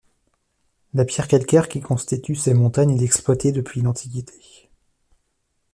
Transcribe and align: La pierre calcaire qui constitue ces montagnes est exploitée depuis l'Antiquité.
La 0.95 1.05
pierre 1.05 1.27
calcaire 1.27 1.69
qui 1.69 1.79
constitue 1.79 2.33
ces 2.33 2.55
montagnes 2.55 2.97
est 2.99 3.03
exploitée 3.03 3.51
depuis 3.51 3.81
l'Antiquité. 3.83 4.71